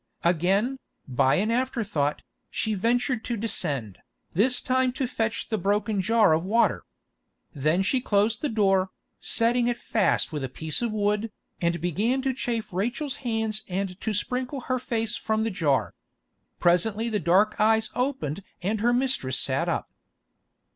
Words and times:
Again, 0.23 0.79
by 1.07 1.35
an 1.35 1.51
afterthought, 1.51 2.23
she 2.49 2.73
ventured 2.73 3.23
to 3.25 3.37
descend, 3.37 3.99
this 4.33 4.59
time 4.59 4.93
to 4.93 5.05
fetch 5.05 5.49
the 5.49 5.59
broken 5.59 6.01
jar 6.01 6.33
of 6.33 6.43
water. 6.43 6.85
Then 7.53 7.83
she 7.83 8.01
closed 8.01 8.41
the 8.41 8.49
door, 8.49 8.89
setting 9.19 9.67
it 9.67 9.77
fast 9.77 10.31
with 10.31 10.43
a 10.43 10.49
piece 10.49 10.81
of 10.81 10.91
wood, 10.91 11.31
and 11.61 11.79
began 11.79 12.23
to 12.23 12.33
chafe 12.33 12.73
Rachel's 12.73 13.17
hands 13.17 13.63
and 13.67 14.01
to 14.01 14.11
sprinkle 14.11 14.61
her 14.61 14.79
face 14.79 15.15
from 15.15 15.43
the 15.43 15.51
jar. 15.51 15.93
Presently 16.59 17.07
the 17.07 17.19
dark 17.19 17.55
eyes 17.59 17.91
opened 17.93 18.41
and 18.63 18.81
her 18.81 18.93
mistress 18.93 19.37
sat 19.37 19.69
up. 19.69 19.91